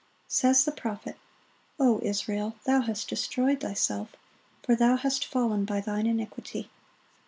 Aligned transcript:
Says 0.27 0.65
the 0.65 0.71
prophet, 0.71 1.15
"O 1.79 1.99
Israel, 2.01 2.55
thou 2.65 2.81
hast 2.81 3.07
destroyed 3.07 3.59
thyself;" 3.59 4.15
"for 4.63 4.75
thou 4.75 4.95
hast 4.95 5.23
fallen 5.27 5.63
by 5.63 5.79
thine 5.79 6.07
iniquity." 6.07 6.71